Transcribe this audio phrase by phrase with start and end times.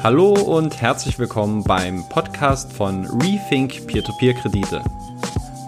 [0.00, 4.84] Hallo und herzlich willkommen beim Podcast von Rethink Peer-to-Peer-Kredite.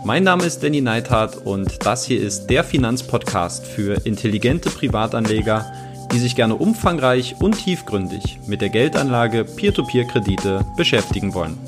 [0.04, 5.72] Mein Name ist Danny Neithardt und das hier ist der Finanzpodcast für intelligente Privatanleger,
[6.12, 11.58] die sich gerne umfangreich und tiefgründig mit der Geldanlage Peer-to-Peer-Kredite beschäftigen wollen.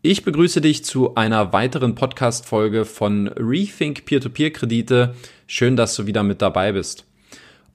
[0.00, 5.16] Ich begrüße dich zu einer weiteren Podcast-Folge von Rethink Peer-to-Peer-Kredite.
[5.48, 7.05] Schön, dass du wieder mit dabei bist.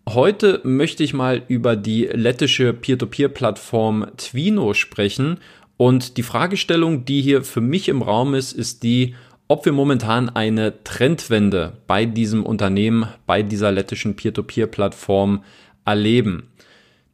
[0.09, 5.37] Heute möchte ich mal über die lettische Peer-to-Peer-Plattform Twino sprechen.
[5.77, 9.15] Und die Fragestellung, die hier für mich im Raum ist, ist die,
[9.47, 15.43] ob wir momentan eine Trendwende bei diesem Unternehmen, bei dieser lettischen Peer-to-Peer-Plattform
[15.85, 16.47] erleben.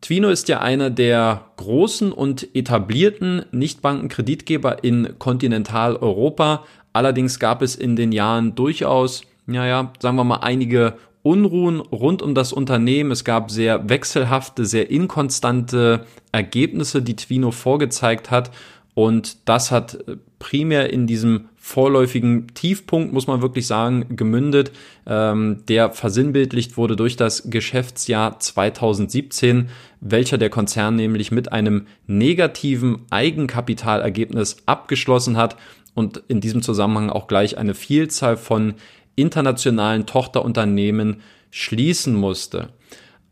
[0.01, 6.63] Twino ist ja einer der großen und etablierten Nichtbankenkreditgeber in Kontinentaleuropa.
[6.93, 10.93] Allerdings gab es in den Jahren durchaus, naja, sagen wir mal, einige
[11.27, 13.11] Unruhen rund um das Unternehmen.
[13.11, 18.49] Es gab sehr wechselhafte, sehr inkonstante Ergebnisse, die Twino vorgezeigt hat.
[18.93, 19.97] Und das hat
[20.39, 24.71] primär in diesem vorläufigen Tiefpunkt, muss man wirklich sagen, gemündet,
[25.05, 29.67] ähm, der versinnbildlicht wurde durch das Geschäftsjahr 2017,
[29.99, 35.57] welcher der Konzern nämlich mit einem negativen Eigenkapitalergebnis abgeschlossen hat
[35.93, 38.75] und in diesem Zusammenhang auch gleich eine Vielzahl von
[39.17, 42.69] internationalen Tochterunternehmen schließen musste.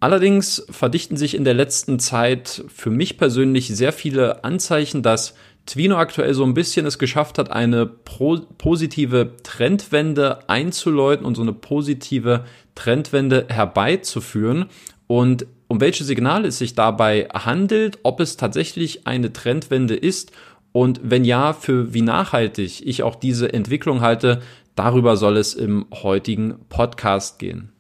[0.01, 5.95] Allerdings verdichten sich in der letzten Zeit für mich persönlich sehr viele Anzeichen, dass Twino
[5.95, 12.45] aktuell so ein bisschen es geschafft hat, eine positive Trendwende einzuläuten und so eine positive
[12.75, 14.65] Trendwende herbeizuführen.
[15.07, 20.31] Und um welche Signale es sich dabei handelt, ob es tatsächlich eine Trendwende ist
[20.75, 24.41] und wenn ja, für wie nachhaltig ich auch diese Entwicklung halte,
[24.75, 27.71] darüber soll es im heutigen Podcast gehen.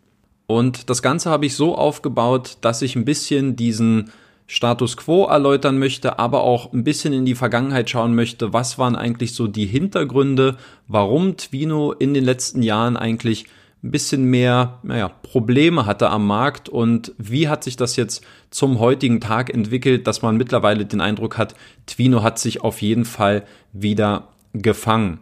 [0.47, 4.11] Und das Ganze habe ich so aufgebaut, dass ich ein bisschen diesen
[4.47, 8.95] Status quo erläutern möchte, aber auch ein bisschen in die Vergangenheit schauen möchte, was waren
[8.95, 10.57] eigentlich so die Hintergründe,
[10.87, 13.45] warum Twino in den letzten Jahren eigentlich
[13.83, 18.79] ein bisschen mehr naja, Probleme hatte am Markt und wie hat sich das jetzt zum
[18.79, 21.55] heutigen Tag entwickelt, dass man mittlerweile den Eindruck hat,
[21.87, 25.19] Twino hat sich auf jeden Fall wieder gefangen.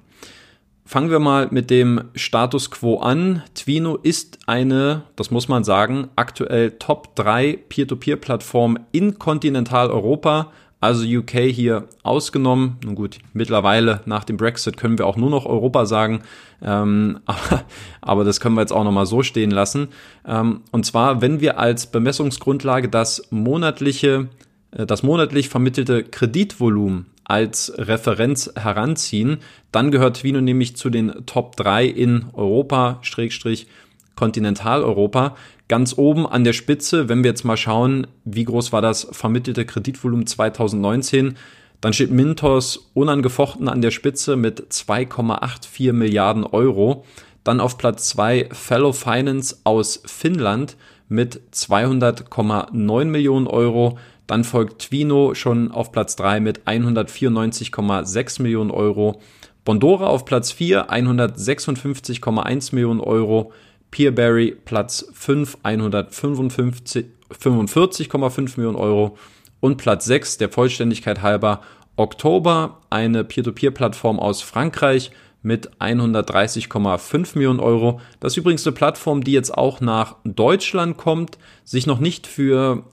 [0.86, 3.42] Fangen wir mal mit dem Status quo an.
[3.56, 10.52] Twino ist eine, das muss man sagen, aktuell Top 3 Peer-to-Peer-Plattform in Kontinentaleuropa,
[10.82, 12.76] also UK hier ausgenommen.
[12.84, 16.24] Nun gut, mittlerweile nach dem Brexit können wir auch nur noch Europa sagen,
[16.62, 17.64] ähm, aber,
[18.02, 19.88] aber, das können wir jetzt auch nochmal so stehen lassen.
[20.28, 24.28] Ähm, und zwar, wenn wir als Bemessungsgrundlage das monatliche,
[24.72, 29.38] äh, das monatlich vermittelte Kreditvolumen als Referenz heranziehen,
[29.72, 33.68] dann gehört Twino nämlich zu den Top 3 in Europa, Schrägstrich
[34.16, 35.36] Kontinentaleuropa.
[35.68, 39.66] Ganz oben an der Spitze, wenn wir jetzt mal schauen, wie groß war das vermittelte
[39.66, 41.36] Kreditvolumen 2019,
[41.82, 47.04] dann steht Mintos unangefochten an der Spitze mit 2,84 Milliarden Euro.
[47.44, 50.78] Dann auf Platz 2 Fellow Finance aus Finnland
[51.10, 53.98] mit 200,9 Millionen Euro.
[54.34, 59.22] Dann folgt Twino schon auf Platz 3 mit 194,6 Millionen Euro.
[59.64, 63.52] Bondora auf Platz 4, 156,1 Millionen Euro.
[63.92, 69.20] Peerberry Platz 5, 145,5 Millionen Euro.
[69.60, 71.62] Und Platz 6, der Vollständigkeit halber,
[71.96, 75.12] Oktober, eine Peer-to-Peer-Plattform aus Frankreich
[75.44, 78.02] mit 130,5 Millionen Euro.
[78.20, 82.86] Das ist übrigens eine Plattform, die jetzt auch nach Deutschland kommt, sich noch nicht für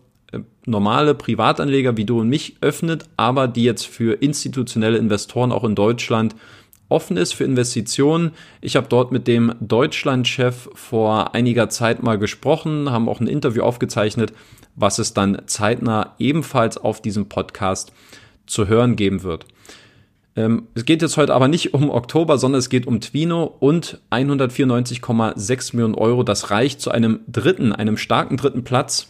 [0.67, 5.75] normale Privatanleger wie du und mich öffnet, aber die jetzt für institutionelle Investoren auch in
[5.75, 6.35] Deutschland
[6.89, 8.33] offen ist für Investitionen.
[8.61, 13.63] Ich habe dort mit dem Deutschlandchef vor einiger Zeit mal gesprochen, haben auch ein Interview
[13.63, 14.33] aufgezeichnet,
[14.75, 17.93] was es dann zeitnah ebenfalls auf diesem Podcast
[18.47, 19.47] zu hören geben wird.
[20.37, 24.01] Ähm, es geht jetzt heute aber nicht um Oktober, sondern es geht um Twino und
[24.11, 26.23] 194,6 Millionen Euro.
[26.23, 29.10] Das reicht zu einem dritten, einem starken dritten Platz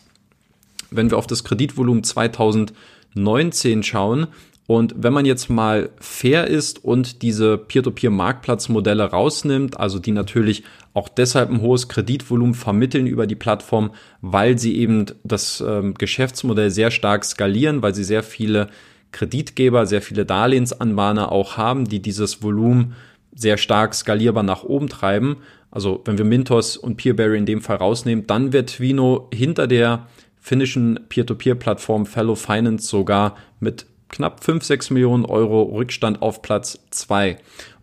[0.91, 4.29] wenn wir auf das Kreditvolumen 2019 schauen,
[4.71, 10.63] und wenn man jetzt mal fair ist und diese Peer-to-Peer-Marktplatzmodelle rausnimmt, also die natürlich
[10.95, 13.91] auch deshalb ein hohes Kreditvolumen vermitteln über die Plattform,
[14.21, 18.69] weil sie eben das ähm, Geschäftsmodell sehr stark skalieren, weil sie sehr viele
[19.11, 22.95] Kreditgeber, sehr viele Darlehensanbahner auch haben, die dieses Volumen
[23.35, 25.39] sehr stark skalierbar nach oben treiben.
[25.73, 30.07] Also wenn wir Mintos und Peerberry in dem Fall rausnehmen, dann wird Twino hinter der
[30.41, 37.39] finnischen Peer-to-Peer-Plattform Fellow Finance sogar mit knapp 5, 6 Millionen Euro Rückstand auf Platz 2.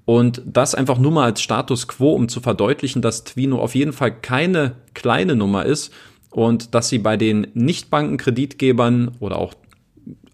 [0.06, 3.94] Und das einfach nur mal als Status quo, um zu verdeutlichen, dass Twino auf jeden
[3.94, 5.94] Fall keine kleine Nummer ist.
[6.30, 9.53] und dass sie bei den Nichtbankenkreditgebern oder auch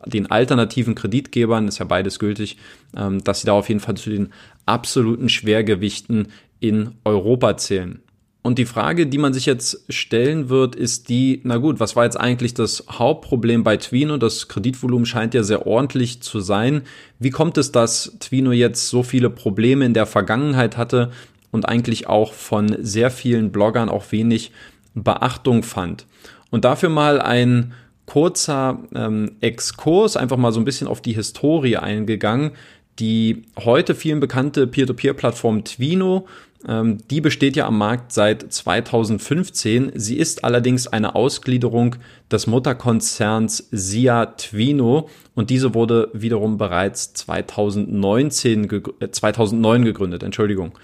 [0.06, 2.58] den alternativen Kreditgebern, ist ja beides gültig,
[2.98, 4.30] ähm, dass sie da auf jeden Fall zu den
[4.66, 6.30] absoluten Schwergewichten
[6.60, 8.02] in Europa zählen.
[8.44, 12.04] Und die Frage, die man sich jetzt stellen wird, ist die, na gut, was war
[12.04, 14.18] jetzt eigentlich das Hauptproblem bei Twino?
[14.18, 16.81] Das Kreditvolumen scheint ja sehr ordentlich zu sein.
[17.19, 21.12] Wie kommt es, dass Twino jetzt so viele Probleme in der Vergangenheit hatte
[21.51, 24.51] und eigentlich auch von sehr vielen Bloggern auch wenig
[24.94, 26.06] Beachtung fand?
[26.51, 27.74] Und dafür mal ein
[28.06, 32.51] kurzer ähm, Exkurs, einfach mal so ein bisschen auf die Historie eingegangen.
[33.00, 36.28] Die heute vielen bekannte Peer-to-Peer-Plattform Twino
[36.65, 39.92] die besteht ja am Markt seit 2015.
[39.95, 41.98] Sie ist allerdings eine Ausgliederung
[42.31, 50.24] des Mutterkonzerns Sia Twino und diese wurde wiederum bereits 2019, 2009 äh, gegründet.
[50.24, 50.77] Entschuldigung.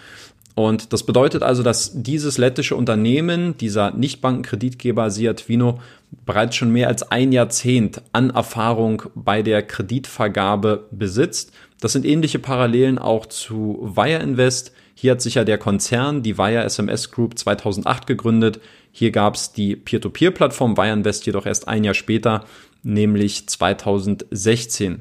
[0.55, 5.79] Und das bedeutet also, dass dieses lettische Unternehmen, dieser Nichtbankenkreditgeber Sia Twino,
[6.25, 11.53] bereits schon mehr als ein Jahrzehnt an Erfahrung bei der Kreditvergabe besitzt.
[11.79, 16.37] Das sind ähnliche Parallelen auch zu Wire Invest, hier hat sich ja der Konzern, die
[16.37, 18.59] Wire SMS Group 2008 gegründet.
[18.91, 22.43] Hier gab es die Peer-to-Peer-Plattform Wireinvest jedoch erst ein Jahr später,
[22.83, 24.99] nämlich 2016.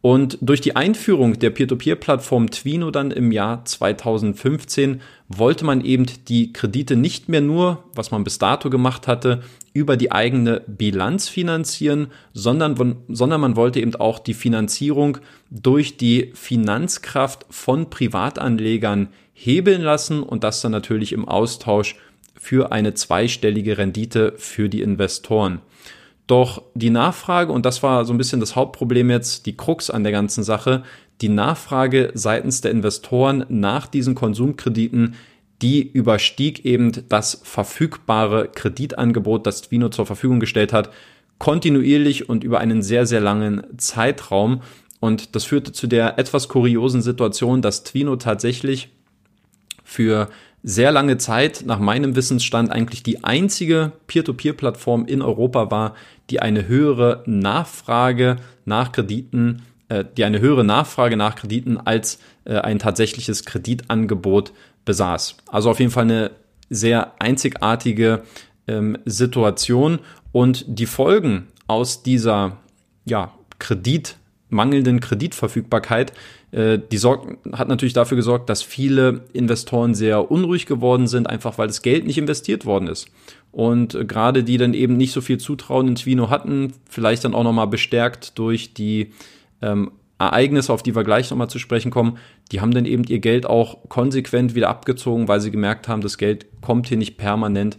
[0.00, 6.52] Und durch die Einführung der Peer-to-Peer-Plattform Twino dann im Jahr 2015 wollte man eben die
[6.52, 9.42] Kredite nicht mehr nur, was man bis dato gemacht hatte,
[9.72, 15.18] über die eigene Bilanz finanzieren, sondern, sondern man wollte eben auch die Finanzierung
[15.50, 19.08] durch die Finanzkraft von Privatanlegern
[19.44, 21.96] hebeln lassen und das dann natürlich im Austausch
[22.34, 25.60] für eine zweistellige Rendite für die Investoren.
[26.26, 30.04] Doch die Nachfrage, und das war so ein bisschen das Hauptproblem jetzt, die Krux an
[30.04, 30.84] der ganzen Sache,
[31.20, 35.14] die Nachfrage seitens der Investoren nach diesen Konsumkrediten,
[35.60, 40.90] die überstieg eben das verfügbare Kreditangebot, das Twino zur Verfügung gestellt hat,
[41.38, 44.62] kontinuierlich und über einen sehr, sehr langen Zeitraum.
[45.00, 48.90] Und das führte zu der etwas kuriosen Situation, dass Twino tatsächlich
[49.84, 50.28] für
[50.62, 55.94] sehr lange Zeit nach meinem Wissensstand eigentlich die einzige Peer-to-Peer-Plattform in Europa war,
[56.30, 62.58] die eine höhere Nachfrage nach Krediten, äh, die eine höhere Nachfrage nach Krediten als äh,
[62.58, 64.52] ein tatsächliches Kreditangebot
[64.84, 65.36] besaß.
[65.48, 66.30] Also auf jeden Fall eine
[66.70, 68.22] sehr einzigartige
[68.68, 69.98] ähm, Situation
[70.30, 72.58] und die Folgen aus dieser
[73.04, 74.16] ja, Kredit
[74.48, 76.12] mangelnden Kreditverfügbarkeit,
[76.52, 81.66] die sorgt, hat natürlich dafür gesorgt, dass viele Investoren sehr unruhig geworden sind, einfach weil
[81.66, 83.08] das Geld nicht investiert worden ist.
[83.52, 87.34] Und äh, gerade die dann eben nicht so viel Zutrauen in Twino hatten, vielleicht dann
[87.34, 89.12] auch nochmal bestärkt durch die
[89.62, 92.18] ähm, Ereignisse, auf die wir gleich nochmal zu sprechen kommen,
[92.52, 96.18] die haben dann eben ihr Geld auch konsequent wieder abgezogen, weil sie gemerkt haben, das
[96.18, 97.78] Geld kommt hier nicht permanent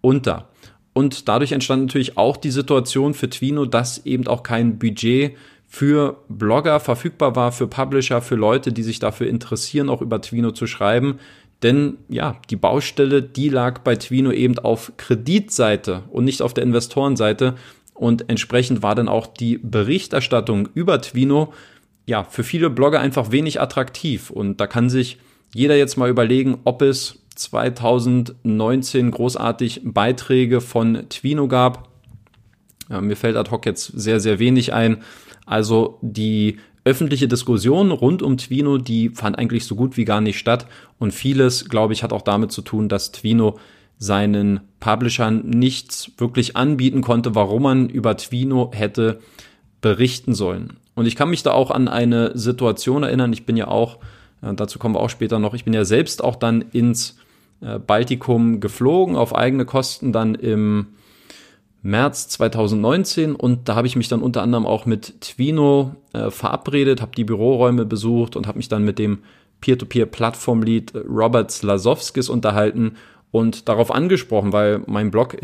[0.00, 0.48] unter.
[0.92, 5.36] Und dadurch entstand natürlich auch die Situation für Twino, dass eben auch kein Budget
[5.66, 10.52] für Blogger verfügbar war, für Publisher, für Leute, die sich dafür interessieren, auch über Twino
[10.52, 11.18] zu schreiben.
[11.62, 16.64] Denn ja, die Baustelle, die lag bei Twino eben auf Kreditseite und nicht auf der
[16.64, 17.54] Investorenseite.
[17.94, 21.52] Und entsprechend war dann auch die Berichterstattung über Twino
[22.06, 24.30] ja für viele Blogger einfach wenig attraktiv.
[24.30, 25.18] Und da kann sich
[25.54, 31.88] jeder jetzt mal überlegen, ob es 2019 großartig Beiträge von Twino gab.
[32.88, 34.98] Ja, mir fällt ad hoc jetzt sehr, sehr wenig ein.
[35.46, 40.38] Also die öffentliche Diskussion rund um Twino, die fand eigentlich so gut wie gar nicht
[40.38, 40.66] statt.
[40.98, 43.58] Und vieles, glaube ich, hat auch damit zu tun, dass Twino
[43.98, 49.20] seinen Publishern nichts wirklich anbieten konnte, warum man über Twino hätte
[49.80, 50.74] berichten sollen.
[50.94, 53.32] Und ich kann mich da auch an eine Situation erinnern.
[53.32, 53.98] Ich bin ja auch,
[54.42, 57.16] äh, dazu kommen wir auch später noch, ich bin ja selbst auch dann ins
[57.60, 60.88] äh, Baltikum geflogen, auf eigene Kosten dann im
[61.82, 67.00] März 2019 und da habe ich mich dann unter anderem auch mit Twino äh, verabredet,
[67.00, 69.20] habe die Büroräume besucht und habe mich dann mit dem
[69.60, 72.96] Peer-to-Peer-Plattform-Lead Robert Slasowskis unterhalten
[73.30, 75.36] und darauf angesprochen, weil mein Blog,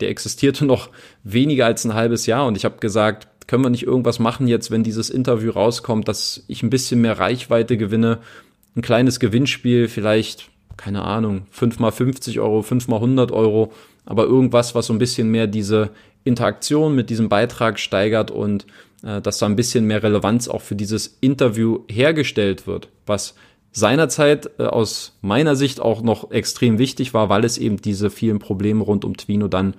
[0.00, 0.88] der existierte noch
[1.24, 4.70] weniger als ein halbes Jahr und ich habe gesagt, können wir nicht irgendwas machen jetzt,
[4.70, 8.18] wenn dieses Interview rauskommt, dass ich ein bisschen mehr Reichweite gewinne,
[8.76, 13.72] ein kleines Gewinnspiel, vielleicht, keine Ahnung, 5 mal 50 Euro, 5 mal 100 Euro,
[14.04, 15.90] aber irgendwas, was so ein bisschen mehr diese
[16.24, 18.66] Interaktion mit diesem Beitrag steigert und
[19.02, 23.34] äh, dass da ein bisschen mehr Relevanz auch für dieses Interview hergestellt wird, was
[23.72, 28.38] seinerzeit äh, aus meiner Sicht auch noch extrem wichtig war, weil es eben diese vielen
[28.38, 29.74] Probleme rund um Twino dann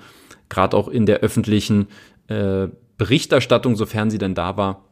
[0.49, 1.87] gerade auch in der öffentlichen
[2.27, 4.83] äh, Berichterstattung, sofern sie denn da war,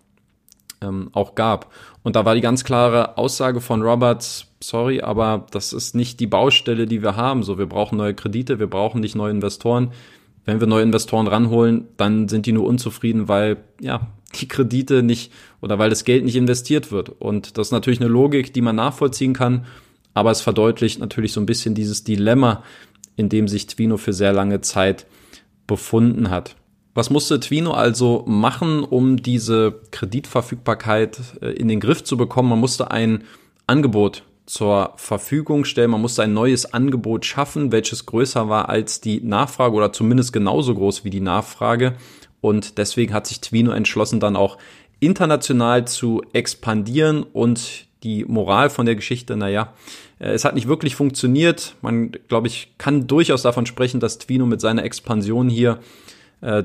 [0.82, 1.72] ähm, auch gab.
[2.04, 6.28] Und da war die ganz klare Aussage von Roberts, sorry, aber das ist nicht die
[6.28, 7.44] Baustelle, die wir haben.
[7.44, 9.92] So, wir brauchen neue Kredite, wir brauchen nicht neue Investoren.
[10.44, 14.08] wenn wir neue Investoren ranholen, dann sind die nur unzufrieden, weil ja
[14.40, 17.10] die Kredite nicht oder weil das Geld nicht investiert wird.
[17.10, 19.66] Und das ist natürlich eine Logik, die man nachvollziehen kann,
[20.14, 22.64] aber es verdeutlicht natürlich so ein bisschen dieses Dilemma,
[23.16, 25.06] in dem sich Twino für sehr lange Zeit
[25.68, 26.56] befunden hat.
[26.94, 32.50] Was musste Twino also machen, um diese Kreditverfügbarkeit äh, in den Griff zu bekommen?
[32.50, 33.24] Man musste ein
[33.66, 35.92] Angebot zur Verfügung stellen.
[35.92, 40.76] Man musste ein neues Angebot schaffen, welches größer war als die Nachfrage oder zumindest genauso
[40.76, 41.96] groß wie die Nachfrage.
[42.42, 44.58] Und deswegen hat sich Twino entschlossen, dann auch
[45.00, 49.74] international zu expandieren und die Moral von der Geschichte, naja,
[50.20, 51.76] äh, es hat nicht wirklich funktioniert.
[51.82, 55.80] Man, glaube ich, kann durchaus davon sprechen, dass Twino mit seiner Expansion hier
[56.42, 56.64] äh,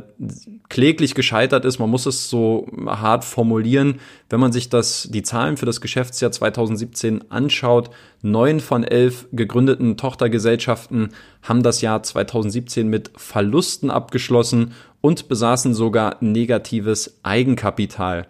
[0.68, 1.78] kläglich gescheitert ist.
[1.78, 4.00] Man muss es so hart formulieren.
[4.28, 7.90] Wenn man sich das, die Zahlen für das Geschäftsjahr 2017 anschaut,
[8.22, 11.10] neun von elf gegründeten Tochtergesellschaften
[11.42, 18.26] haben das Jahr 2017 mit Verlusten abgeschlossen und besaßen sogar negatives Eigenkapital.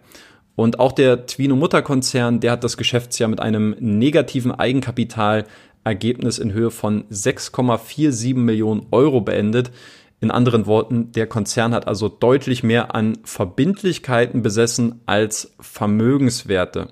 [0.57, 6.71] Und auch der Twino Mutterkonzern, der hat das Geschäftsjahr mit einem negativen Eigenkapitalergebnis in Höhe
[6.71, 9.71] von 6,47 Millionen Euro beendet.
[10.19, 16.87] In anderen Worten, der Konzern hat also deutlich mehr an Verbindlichkeiten besessen als Vermögenswerte.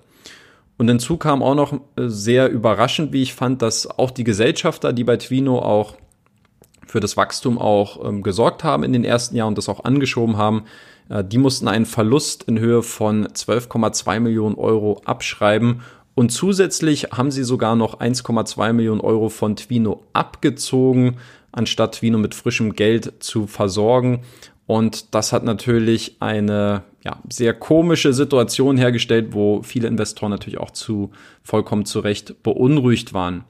[0.78, 4.94] Und hinzu kam auch noch äh, sehr überraschend, wie ich fand, dass auch die Gesellschafter,
[4.94, 5.96] die bei Twino auch
[6.86, 10.38] für das Wachstum auch ähm, gesorgt haben in den ersten Jahren und das auch angeschoben
[10.38, 10.66] haben,
[11.10, 15.82] äh, die mussten einen Verlust in Höhe von 12,2 Millionen Euro abschreiben.
[16.14, 21.18] Und zusätzlich haben sie sogar noch 1,2 Millionen Euro von Twino abgezogen,
[21.56, 24.22] anstatt Vino mit frischem Geld zu versorgen.
[24.68, 30.72] Und das hat natürlich eine ja, sehr komische Situation hergestellt, wo viele Investoren natürlich auch
[30.72, 31.12] zu
[31.44, 33.44] vollkommen zu Recht beunruhigt waren.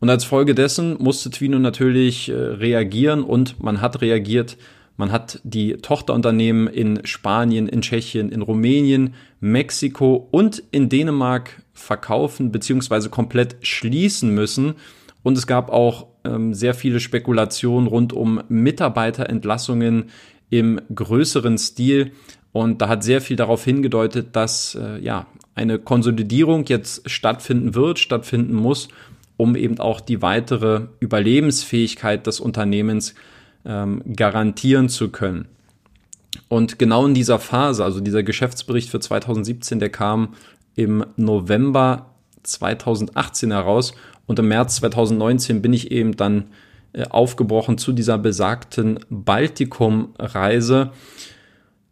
[0.00, 4.56] Und als Folge dessen musste Twino natürlich äh, reagieren und man hat reagiert.
[4.98, 12.50] Man hat die Tochterunternehmen in Spanien, in Tschechien, in Rumänien, Mexiko und in Dänemark verkaufen
[12.50, 13.08] bzw.
[13.08, 14.74] komplett schließen müssen.
[15.26, 20.10] Und es gab auch ähm, sehr viele Spekulationen rund um Mitarbeiterentlassungen
[20.50, 22.12] im größeren Stil.
[22.52, 27.98] Und da hat sehr viel darauf hingedeutet, dass äh, ja eine Konsolidierung jetzt stattfinden wird,
[27.98, 28.86] stattfinden muss,
[29.36, 33.16] um eben auch die weitere Überlebensfähigkeit des Unternehmens
[33.64, 35.48] ähm, garantieren zu können.
[36.46, 40.34] Und genau in dieser Phase, also dieser Geschäftsbericht für 2017, der kam
[40.76, 42.14] im November
[42.44, 43.92] 2018 heraus
[44.26, 46.46] und im März 2019 bin ich eben dann
[46.92, 50.90] äh, aufgebrochen zu dieser besagten Baltikum-Reise.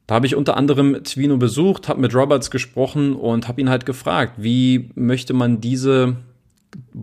[0.07, 3.87] Da habe ich unter anderem Twino besucht, habe mit Roberts gesprochen und habe ihn halt
[3.87, 6.17] gefragt, wie möchte man diese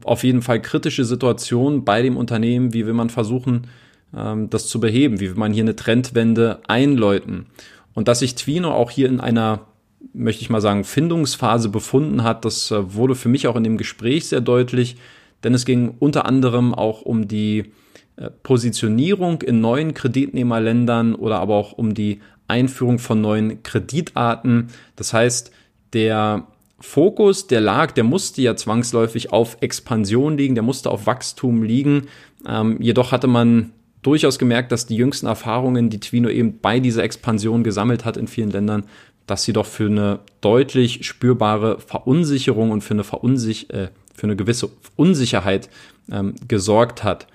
[0.04, 3.68] auf jeden Fall kritische Situation bei dem Unternehmen, wie will man versuchen,
[4.16, 7.48] ähm, das zu beheben, wie will man hier eine Trendwende einläuten.
[7.94, 9.68] Und dass sich Twino auch hier in einer,
[10.14, 13.78] möchte ich mal sagen, Findungsphase befunden hat, das äh, wurde für mich auch in dem
[13.78, 14.98] Gespräch sehr deutlich
[15.44, 17.72] denn es ging unter anderem auch um die
[18.16, 24.68] äh, Positionierung in neuen Kreditnehmerländern oder aber auch um die Einführung von neuen Kreditarten.
[24.96, 25.52] Das heißt,
[25.94, 26.48] der
[26.80, 32.08] Fokus, der lag, der musste ja zwangsläufig auf Expansion liegen, der musste auf Wachstum liegen.
[32.48, 33.72] Ähm, jedoch hatte man
[34.02, 38.28] durchaus gemerkt, dass die jüngsten Erfahrungen, die Twino eben bei dieser Expansion gesammelt hat in
[38.28, 38.86] vielen Ländern,
[39.28, 43.90] dass sie doch für eine deutlich spürbare Verunsicherung und für eine Verunsich äh,
[44.22, 45.68] für eine gewisse Unsicherheit
[46.12, 47.26] ähm, gesorgt hat.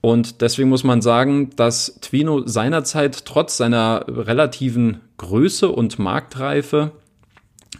[0.00, 6.90] Und deswegen muss man sagen, dass Twino seinerzeit trotz seiner relativen Größe und Marktreife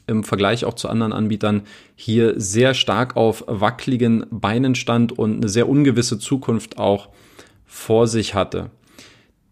[0.07, 1.63] im Vergleich auch zu anderen Anbietern
[1.97, 7.09] hier sehr stark auf wackeligen Beinen stand und eine sehr ungewisse Zukunft auch
[7.67, 8.71] vor sich hatte.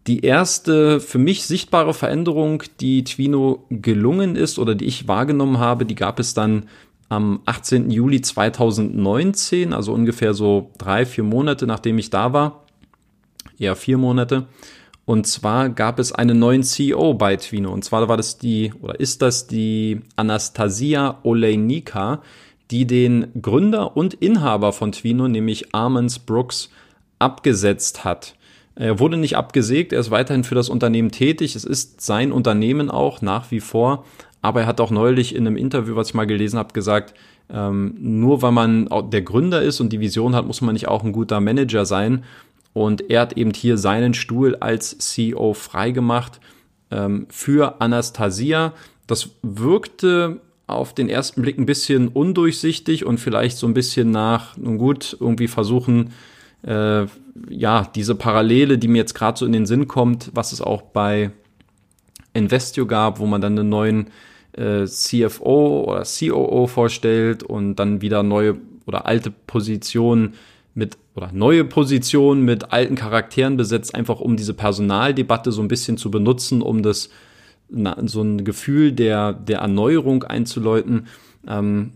[0.07, 5.85] Die erste für mich sichtbare Veränderung, die Twino gelungen ist oder die ich wahrgenommen habe,
[5.85, 6.69] die gab es dann
[7.11, 7.91] am 18.
[7.91, 12.63] Juli 2019, also ungefähr so drei, vier Monate nachdem ich da war,
[13.59, 14.47] eher vier Monate.
[15.03, 17.73] Und zwar gab es einen neuen CEO bei Twino.
[17.73, 22.21] Und zwar war das die, oder ist das die Anastasia Olejnika,
[22.71, 26.69] die den Gründer und Inhaber von Twino, nämlich Armans Brooks,
[27.19, 28.35] abgesetzt hat.
[28.75, 31.55] Er wurde nicht abgesägt, er ist weiterhin für das Unternehmen tätig.
[31.55, 34.05] Es ist sein Unternehmen auch nach wie vor,
[34.41, 37.13] aber er hat auch neulich in einem Interview, was ich mal gelesen habe, gesagt,
[37.49, 41.03] ähm, nur weil man der Gründer ist und die Vision hat, muss man nicht auch
[41.03, 42.23] ein guter Manager sein.
[42.73, 46.39] Und er hat eben hier seinen Stuhl als CEO freigemacht
[46.89, 48.73] ähm, für Anastasia.
[49.07, 54.55] Das wirkte auf den ersten Blick ein bisschen undurchsichtig und vielleicht so ein bisschen nach,
[54.55, 56.11] nun gut, irgendwie versuchen,
[56.63, 57.05] äh,
[57.49, 60.81] ja, diese Parallele, die mir jetzt gerade so in den Sinn kommt, was es auch
[60.81, 61.31] bei
[62.33, 64.07] Investio gab, wo man dann einen neuen
[64.53, 70.33] äh, CFO oder COO vorstellt und dann wieder neue oder alte Positionen
[70.73, 75.97] mit oder neue Positionen mit alten Charakteren besetzt, einfach um diese Personaldebatte so ein bisschen
[75.97, 77.09] zu benutzen, um das
[77.69, 81.07] na, so ein Gefühl der, der Erneuerung einzuläuten.
[81.47, 81.93] Ähm,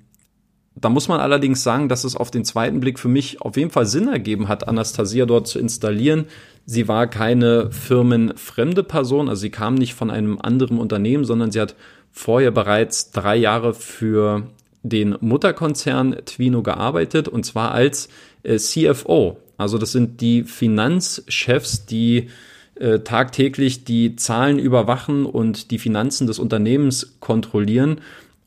[0.76, 3.72] da muss man allerdings sagen, dass es auf den zweiten Blick für mich auf jeden
[3.72, 6.26] Fall Sinn ergeben hat, Anastasia dort zu installieren.
[6.66, 11.62] Sie war keine firmenfremde Person, also sie kam nicht von einem anderen Unternehmen, sondern sie
[11.62, 11.76] hat
[12.12, 14.44] vorher bereits drei Jahre für
[14.84, 18.10] den Mutterkonzern Twino gearbeitet und zwar als
[18.44, 19.38] äh, CFO.
[19.58, 22.30] Also das sind die Finanzchefs, die
[22.76, 28.02] äh, tagtäglich die Zahlen überwachen und die Finanzen des Unternehmens kontrollieren.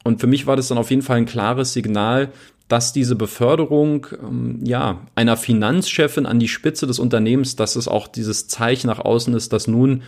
[0.04, 2.32] Und für mich war das dann auf jeden Fall ein klares Signal,
[2.68, 8.06] dass diese Beförderung ähm, ja einer Finanzchefin an die Spitze des Unternehmens, dass es auch
[8.06, 10.02] dieses Zeichen nach außen ist, dass nun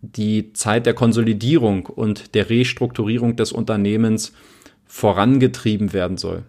[0.00, 4.32] die Zeit der Konsolidierung und der Restrukturierung des Unternehmens
[4.86, 6.44] vorangetrieben werden soll.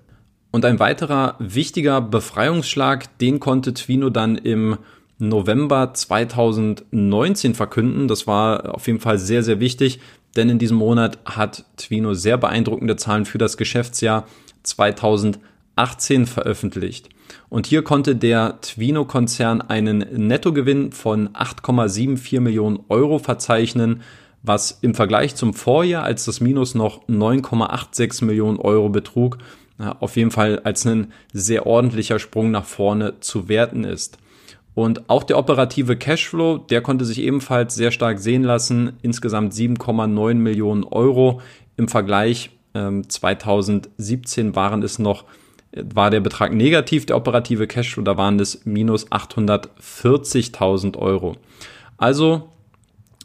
[0.51, 4.77] Und ein weiterer wichtiger Befreiungsschlag, den konnte Twino dann im
[5.17, 8.07] November 2019 verkünden.
[8.07, 9.99] Das war auf jeden Fall sehr, sehr wichtig,
[10.35, 14.27] denn in diesem Monat hat Twino sehr beeindruckende Zahlen für das Geschäftsjahr
[14.63, 17.09] 2018 veröffentlicht.
[17.49, 24.01] Und hier konnte der Twino-Konzern einen Nettogewinn von 8,74 Millionen Euro verzeichnen,
[24.43, 29.39] was im Vergleich zum Vorjahr, als das Minus noch 9,86 Millionen Euro betrug,
[29.77, 34.17] auf jeden Fall als ein sehr ordentlicher Sprung nach vorne zu werten ist.
[34.75, 38.93] Und auch der operative Cashflow, der konnte sich ebenfalls sehr stark sehen lassen.
[39.01, 41.41] Insgesamt 7,9 Millionen Euro.
[41.77, 45.23] Im Vergleich ähm, 2017 waren es noch,
[45.71, 51.37] war der Betrag negativ, der operative Cashflow, da waren es minus 840.000 Euro.
[51.97, 52.49] Also,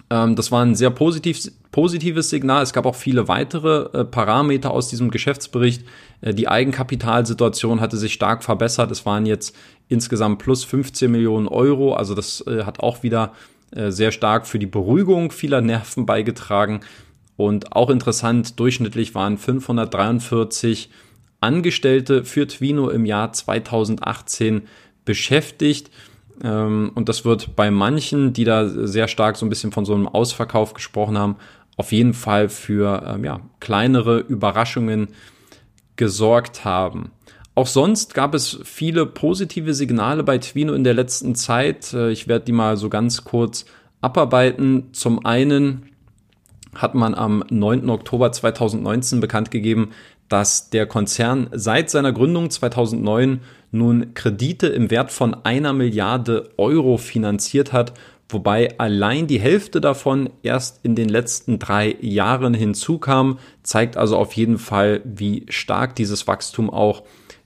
[0.09, 2.63] ähm, das war ein sehr positiv, positives Signal.
[2.63, 5.85] Es gab auch viele weitere äh, Parameter aus diesem Geschäftsbericht.
[6.21, 8.91] Äh, die Eigenkapitalsituation hatte sich stark verbessert.
[8.91, 9.55] Es waren jetzt
[9.89, 11.95] insgesamt plus 15 Millionen Euro.
[11.95, 13.33] Also das äh, hat auch wieder
[13.73, 16.81] äh, sehr stark für die Beruhigung vieler Nerven beigetragen.
[17.37, 20.91] Und auch interessant, durchschnittlich waren 543
[21.41, 24.63] Angestellte für Twino im Jahr 2018
[25.05, 25.91] beschäftigt.
[26.43, 29.95] Ähm, und das wird bei manchen, die da sehr stark so ein bisschen von so
[29.95, 31.37] einem Ausverkauf gesprochen haben,
[31.81, 35.09] auf jeden Fall für ähm, ja, kleinere Überraschungen
[35.97, 37.11] gesorgt haben.
[37.55, 41.95] Auch sonst gab es viele positive Signale bei Twino in der letzten Zeit.
[41.95, 43.65] Äh, ich werde die mal so ganz kurz
[44.03, 44.93] abarbeiten.
[44.93, 45.87] Zum einen
[46.75, 47.89] hat man am 9.
[47.89, 49.93] Oktober 2019 bekannt gegeben,
[50.29, 53.41] dass der Konzern seit seiner Gründung 2009
[53.73, 57.95] nun Kredite im Wert von einer Milliarde Euro finanziert hat,
[58.33, 64.33] wobei allein die Hälfte davon erst in den letzten drei Jahren hinzukam, zeigt also auf
[64.33, 67.03] jeden Fall, wie stark dieses Wachstum auch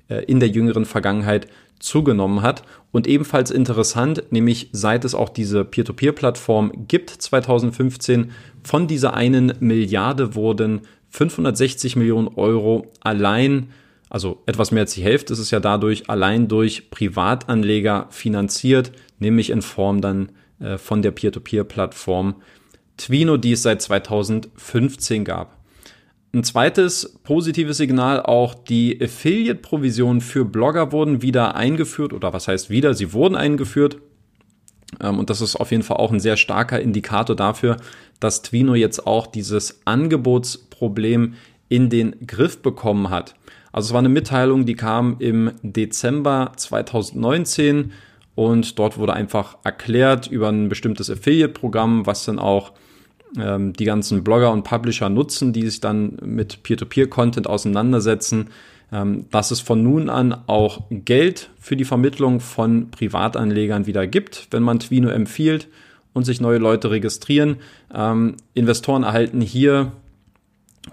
[0.09, 2.63] äh, in der jüngeren Vergangenheit zugenommen hat.
[2.93, 8.31] Und ebenfalls interessant, nämlich seit es auch diese Peer-to-Peer-Plattform gibt, 2015,
[8.63, 13.69] von dieser einen Milliarde wurden 560 Millionen Euro allein,
[14.11, 19.51] also etwas mehr als die Hälfte ist es ja dadurch, allein durch Privatanleger finanziert, nämlich
[19.51, 20.31] in Form dann
[20.65, 22.37] äh, von der Peer-to-Peer-Plattform
[22.97, 25.59] Twino, die es seit 2015 gab.
[26.33, 32.71] Ein zweites positives Signal, auch die Affiliate-Provisionen für Blogger wurden wieder eingeführt oder was heißt
[32.71, 33.99] wieder, sie wurden eingeführt.
[35.01, 37.77] Ähm, und das ist auf jeden Fall auch ein sehr starker Indikator dafür,
[38.21, 41.35] dass Twino jetzt auch dieses Angebotsproblem
[41.69, 43.35] in den Griff bekommen hat.
[43.73, 47.93] Also es war eine Mitteilung, die kam im Dezember 2019
[48.35, 52.73] und dort wurde einfach erklärt über ein bestimmtes Affiliate-Programm, was dann auch
[53.39, 58.49] ähm, die ganzen Blogger und Publisher nutzen, die sich dann mit Peer-to-Peer-Content auseinandersetzen,
[58.93, 64.49] ähm, dass es von nun an auch Geld für die Vermittlung von Privatanlegern wieder gibt,
[64.51, 65.69] wenn man Twino empfiehlt
[66.13, 67.57] und sich neue Leute registrieren.
[67.93, 69.93] Ähm, Investoren erhalten hier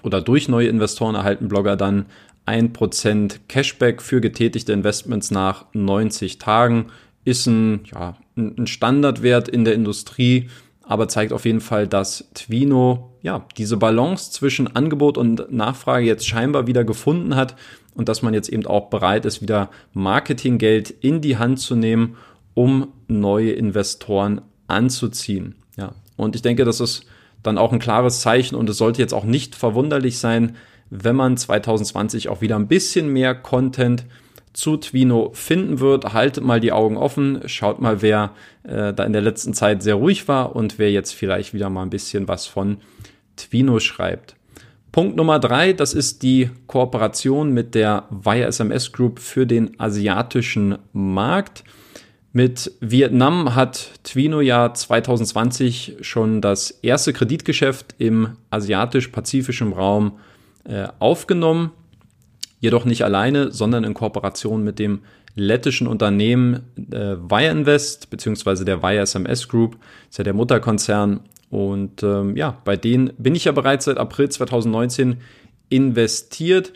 [0.04, 2.06] oder durch neue Investoren erhalten Blogger dann
[2.48, 6.88] 1% Cashback für getätigte Investments nach 90 Tagen.
[7.24, 10.50] Ist ein, ja, ein Standardwert in der Industrie,
[10.84, 16.28] aber zeigt auf jeden Fall, dass Twino ja diese Balance zwischen Angebot und Nachfrage jetzt
[16.28, 17.56] scheinbar wieder gefunden hat
[17.94, 22.18] und dass man jetzt eben auch bereit ist, wieder Marketinggeld in die Hand zu nehmen,
[22.54, 25.56] um neue Investoren anzuziehen.
[25.78, 27.06] Ja, und ich denke, das ist
[27.44, 30.56] dann auch ein klares Zeichen und es sollte jetzt auch nicht verwunderlich sein,
[30.90, 34.06] wenn man 2020 auch wieder ein bisschen mehr Content
[34.54, 36.14] zu Twino finden wird.
[36.14, 38.32] Haltet mal die Augen offen, schaut mal, wer
[38.64, 41.84] äh, da in der letzten Zeit sehr ruhig war und wer jetzt vielleicht wieder mal
[41.84, 42.78] ein bisschen was von
[43.38, 44.36] Twino schreibt.
[44.92, 50.78] Punkt Nummer drei, das ist die Kooperation mit der Via SMS Group für den asiatischen
[50.92, 51.64] Markt.
[52.34, 60.20] Mit Vietnam hat Twino ja 2020 schon das erste Kreditgeschäft im asiatisch-pazifischen Raum
[60.64, 61.72] äh, aufgenommen.
[62.62, 65.02] Jedoch nicht alleine, sondern in Kooperation mit dem
[65.36, 68.64] lettischen Unternehmen äh, Via Invest bzw.
[68.64, 69.78] der Via SMS Group,
[70.10, 74.30] ist ja der Mutterkonzern und ähm, ja, bei denen bin ich ja bereits seit April
[74.30, 75.18] 2019
[75.70, 76.72] investiert.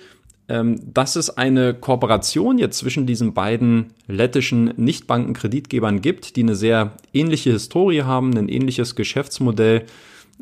[0.47, 6.91] Ähm, dass es eine Kooperation jetzt zwischen diesen beiden lettischen Nichtbankenkreditgebern gibt, die eine sehr
[7.13, 9.85] ähnliche Historie haben, ein ähnliches Geschäftsmodell,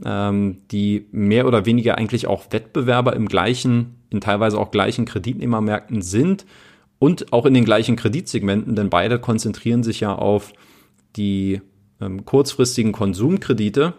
[0.04, 6.02] ähm, die mehr oder weniger eigentlich auch Wettbewerber im gleichen, in teilweise auch gleichen Kreditnehmermärkten
[6.02, 6.46] sind
[7.00, 10.54] und auch in den gleichen Kreditsegmenten, denn beide konzentrieren sich ja auf
[11.16, 11.62] die
[12.00, 13.94] ähm, kurzfristigen Konsumkredite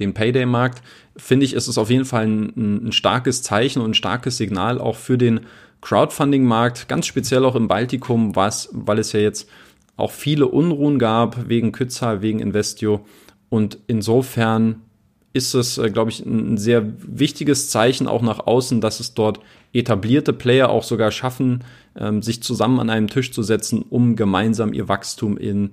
[0.00, 0.82] dem Payday-Markt,
[1.16, 4.78] finde ich, ist es auf jeden Fall ein, ein starkes Zeichen und ein starkes Signal
[4.78, 5.40] auch für den
[5.82, 9.48] Crowdfunding-Markt, ganz speziell auch im Baltikum, was, weil es ja jetzt
[9.96, 13.04] auch viele Unruhen gab wegen Kützal, wegen Investio.
[13.48, 14.82] Und insofern
[15.32, 19.40] ist es, äh, glaube ich, ein sehr wichtiges Zeichen auch nach außen, dass es dort
[19.72, 21.64] etablierte Player auch sogar schaffen,
[21.96, 25.72] ähm, sich zusammen an einem Tisch zu setzen, um gemeinsam ihr Wachstum in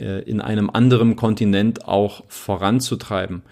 [0.00, 3.42] äh, in einem anderen Kontinent auch voranzutreiben.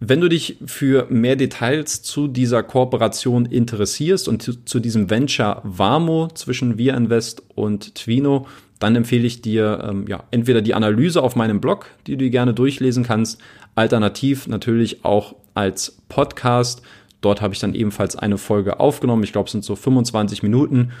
[0.00, 6.28] Wenn du dich für mehr Details zu dieser Kooperation interessierst und zu, diesem Venture Vamo
[6.34, 8.46] zwischen Via Invest und Twino,
[8.78, 12.54] dann empfehle ich dir ähm, ja, entweder die Analyse auf meinem Blog, die du gerne
[12.54, 13.40] durchlesen kannst,
[13.74, 16.82] alternativ natürlich auch als Podcast.
[17.20, 19.22] Dort habe ich dann ebenfalls eine Folge aufgenommen.
[19.22, 20.92] Ich glaube, es sind so 25 Minuten.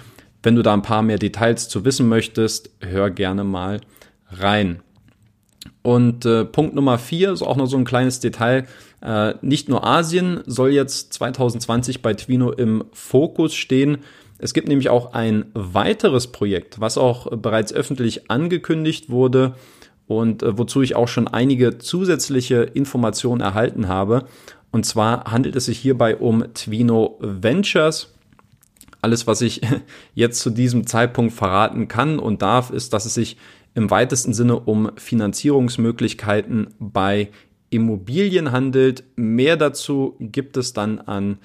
[0.42, 3.80] Wenn du da ein paar mehr Details zu wissen möchtest, hör gerne mal
[4.30, 4.80] rein.
[5.82, 8.66] Und äh, Punkt Nummer vier ist auch noch so ein kleines Detail.
[9.02, 13.98] Äh, nicht nur Asien soll jetzt 2020 bei Twino im Fokus stehen.
[14.44, 19.54] Es gibt nämlich auch ein weiteres Projekt, was auch bereits öffentlich angekündigt wurde
[20.06, 24.26] und äh, wozu ich auch schon einige zusätzliche Informationen erhalten habe.
[24.70, 28.12] Und zwar handelt es sich hierbei um Twino Ventures.
[29.00, 29.62] Alles, was ich
[30.14, 33.38] jetzt zu diesem Zeitpunkt verraten kann und darf, ist, dass es sich
[33.72, 37.30] im weitesten Sinne um Finanzierungsmöglichkeiten bei
[37.70, 39.04] Immobilien handelt.
[39.16, 41.38] Mehr dazu gibt es dann an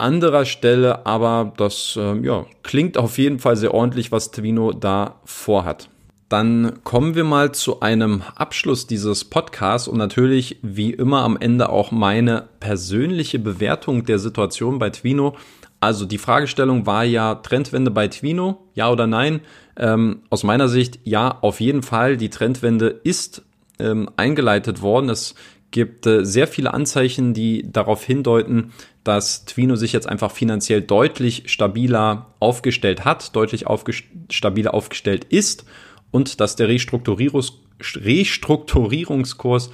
[0.00, 5.20] anderer Stelle, aber das äh, ja, klingt auf jeden Fall sehr ordentlich, was Twino da
[5.24, 5.88] vorhat.
[6.28, 11.70] Dann kommen wir mal zu einem Abschluss dieses Podcasts und natürlich wie immer am Ende
[11.70, 15.34] auch meine persönliche Bewertung der Situation bei Twino.
[15.80, 19.40] Also die Fragestellung war ja Trendwende bei Twino, ja oder nein?
[19.76, 22.16] Ähm, aus meiner Sicht ja, auf jeden Fall.
[22.16, 23.42] Die Trendwende ist
[23.80, 25.08] ähm, eingeleitet worden.
[25.08, 25.34] Es
[25.70, 28.72] gibt äh, sehr viele Anzeichen, die darauf hindeuten,
[29.04, 35.64] dass Twino sich jetzt einfach finanziell deutlich stabiler aufgestellt hat, deutlich aufgest stabiler aufgestellt ist
[36.10, 39.70] und dass der Restrukturierungs Restrukturierungskurs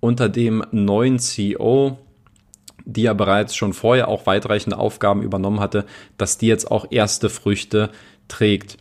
[0.00, 1.98] unter dem neuen CEO
[2.84, 5.86] die ja bereits schon vorher auch weitreichende Aufgaben übernommen hatte,
[6.18, 7.90] dass die jetzt auch erste Früchte
[8.28, 8.78] trägt.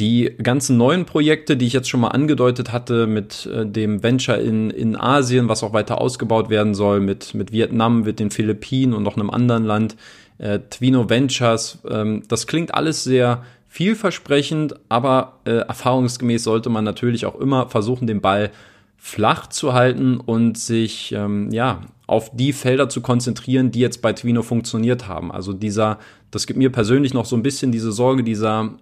[0.00, 4.38] Die ganzen neuen Projekte, die ich jetzt schon mal angedeutet hatte, mit äh, dem Venture
[4.38, 8.94] in, in Asien, was auch weiter ausgebaut werden soll, mit, mit Vietnam, mit den Philippinen
[8.94, 9.96] und noch einem anderen Land,
[10.38, 17.26] äh, Twino Ventures, ähm, das klingt alles sehr vielversprechend, aber äh, erfahrungsgemäß sollte man natürlich
[17.26, 18.50] auch immer versuchen, den Ball
[18.96, 24.14] flach zu halten und sich ähm, ja auf die Felder zu konzentrieren, die jetzt bei
[24.14, 25.30] Twino funktioniert haben.
[25.30, 25.98] Also dieser,
[26.30, 28.74] das gibt mir persönlich noch so ein bisschen diese Sorge, dieser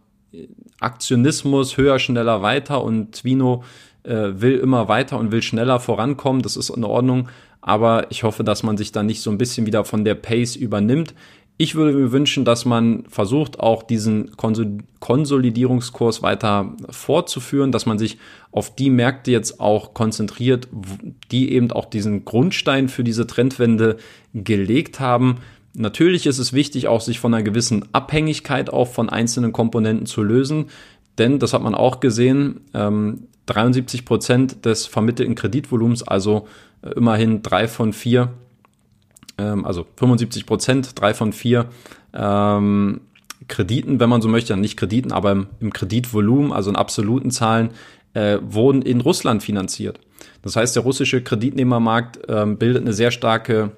[0.81, 3.65] Aktionismus höher, schneller, weiter und Twino
[4.05, 6.43] äh, will immer weiter und will schneller vorankommen.
[6.43, 7.29] Das ist in Ordnung.
[7.61, 10.57] Aber ich hoffe, dass man sich da nicht so ein bisschen wieder von der Pace
[10.57, 11.15] übernimmt.
[11.61, 14.31] Ich würde mir wünschen, dass man versucht, auch diesen
[15.01, 18.17] Konsolidierungskurs weiter fortzuführen, dass man sich
[18.53, 20.69] auf die Märkte jetzt auch konzentriert,
[21.33, 23.97] die eben auch diesen Grundstein für diese Trendwende
[24.35, 25.39] gelegt haben.
[25.79, 30.23] Natürlich ist es wichtig, auch sich von einer gewissen Abhängigkeit auch von einzelnen Komponenten zu
[30.23, 30.67] lösen,
[31.19, 36.47] denn das hat man auch gesehen, ähm, 73 Prozent des vermittelten Kreditvolumens, also
[36.83, 38.33] äh, immerhin drei von vier
[39.39, 41.67] ähm, also 75 Prozent, drei von vier
[42.13, 43.01] ähm,
[43.47, 47.71] Krediten, wenn man so möchte, nicht Krediten, aber im, im Kreditvolumen, also in absoluten Zahlen,
[48.15, 50.01] äh, wurden in Russland finanziert.
[50.43, 53.73] Das heißt, der russische Kreditnehmermarkt ähm, bildet eine sehr starke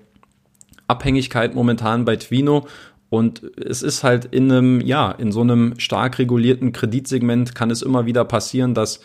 [0.91, 2.67] Abhängigkeit momentan bei Twino
[3.11, 7.83] Und es ist halt in einem, ja, in so einem stark regulierten Kreditsegment kann es
[7.83, 9.01] immer wieder passieren, dass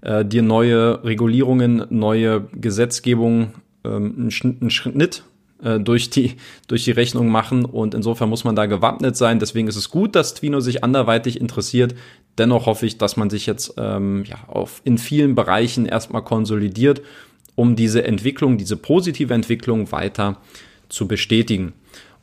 [0.00, 3.52] äh, dir neue Regulierungen, neue Gesetzgebung
[3.84, 5.24] ähm, einen, einen Schnitt
[5.62, 6.36] äh, durch die,
[6.68, 9.38] durch die Rechnung machen und insofern muss man da gewappnet sein.
[9.38, 11.94] Deswegen ist es gut, dass Twino sich anderweitig interessiert.
[12.38, 17.02] Dennoch hoffe ich, dass man sich jetzt ähm, ja, auf, in vielen Bereichen erstmal konsolidiert,
[17.56, 20.69] um diese Entwicklung, diese positive Entwicklung weiter zu
[21.06, 21.72] bestätigen.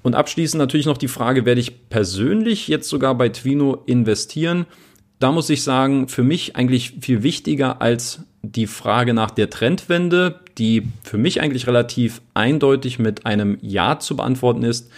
[0.04, 4.66] Und abschließend natürlich noch die Frage, werde ich persönlich jetzt sogar bei Twino investieren?
[5.20, 10.40] Da muss ich sagen, für mich eigentlich viel wichtiger als die Frage nach der Trendwende,
[10.58, 14.92] die für mich eigentlich relativ eindeutig mit einem Ja zu beantworten ist,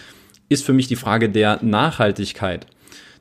[0.48, 2.66] ist für mich die Frage der Nachhaltigkeit.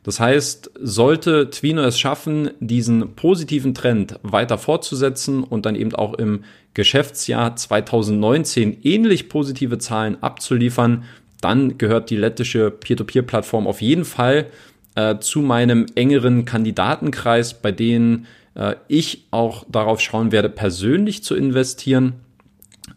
[0.09, 6.15] Das heißt, sollte Twino es schaffen, diesen positiven Trend weiter fortzusetzen und dann eben auch
[6.15, 11.03] im Geschäftsjahr 2019 ähnlich positive Zahlen abzuliefern,
[11.41, 14.47] dann gehört die lettische Peer-to-Peer-Plattform auf jeden Fall
[14.95, 21.35] äh, zu meinem engeren Kandidatenkreis, bei denen äh, ich auch darauf schauen werde, persönlich zu
[21.35, 22.13] investieren.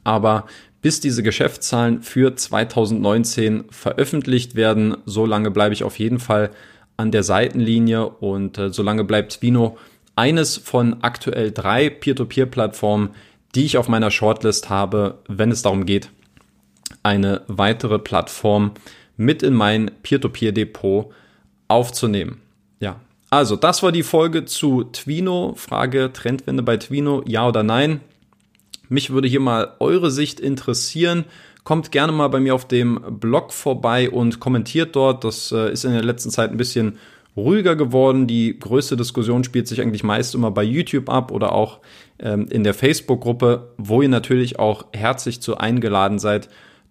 [0.03, 0.47] Aber
[0.81, 6.49] bis diese Geschäftszahlen für 2019 veröffentlicht werden, so lange bleibe ich auf jeden Fall
[6.97, 9.79] an der Seitenlinie und äh, solange bleibt Vino
[10.17, 13.11] eines von aktuell drei Peer-to-Peer-Plattformen,
[13.55, 16.11] die ich auf meiner Shortlist habe, wenn es darum geht,
[17.03, 18.73] eine weitere Plattform
[19.17, 21.13] mit in mein Peer-to-Peer-Depot
[21.69, 22.41] aufzunehmen.
[22.81, 23.01] Ja,
[23.31, 25.55] also das war die Folge zu Twino.
[25.57, 28.01] Frage Trendwende bei Twino, ja oder nein?
[28.89, 31.25] Mich würde hier mal eure Sicht interessieren.
[31.65, 35.23] Kommt gerne mal bei mir auf dem Blog vorbei und kommentiert dort.
[35.25, 36.99] Das äh, ist in der letzten Zeit ein bisschen
[37.37, 38.27] ruhiger geworden.
[38.27, 41.79] Die größte Diskussion spielt sich eigentlich meist immer bei YouTube ab oder auch
[42.19, 46.49] ähm, in der Facebook-Gruppe, wo ihr natürlich auch herzlich zu eingeladen seid,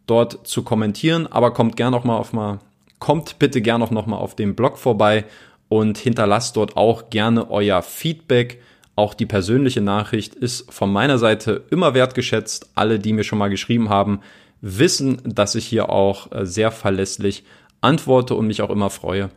[0.07, 2.59] dort zu kommentieren, aber kommt gerne auch mal auf mal,
[2.99, 5.25] kommt bitte gerne auch noch mal auf dem Blog vorbei
[5.69, 8.61] und hinterlasst dort auch gerne euer Feedback.
[8.95, 12.71] Auch die persönliche Nachricht ist von meiner Seite immer wertgeschätzt.
[12.75, 14.19] Alle, die mir schon mal geschrieben haben,
[14.61, 17.43] wissen, dass ich hier auch äh, sehr verlässlich
[17.81, 19.29] antworte und mich auch immer freue,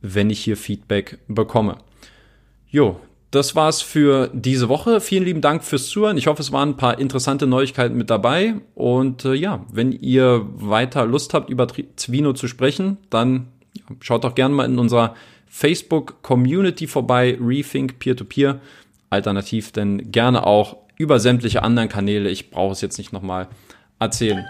[0.00, 1.76] wenn ich hier Feedback bekomme.
[2.68, 2.98] Jo,
[3.30, 5.00] das war's für diese Woche.
[5.00, 6.16] Vielen lieben Dank fürs Zuhören.
[6.16, 8.54] Ich hoffe, es waren ein paar interessante Neuigkeiten mit dabei.
[8.74, 13.48] Und äh, ja, wenn ihr weiter Lust habt, über Zwino zu sprechen, dann
[14.00, 15.14] schaut doch gerne mal in unserer
[15.46, 18.54] Facebook-Community vorbei, Rethink Peer-to-Peer.
[18.54, 18.60] -Peer.
[19.10, 22.30] Alternativ denn gerne auch über sämtliche anderen Kanäle.
[22.30, 23.48] Ich brauche es jetzt nicht nochmal
[24.00, 24.46] erzählen.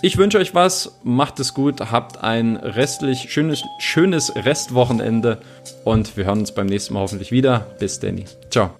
[0.00, 5.38] Ich wünsche euch was, macht es gut, habt ein restlich schönes, schönes Restwochenende
[5.84, 7.66] und wir hören uns beim nächsten Mal hoffentlich wieder.
[7.78, 8.24] Bis Danny.
[8.50, 8.70] Ciao.